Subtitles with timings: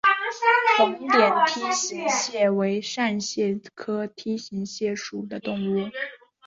[0.77, 5.91] 红点梯形蟹为扇蟹科梯形蟹属的动物。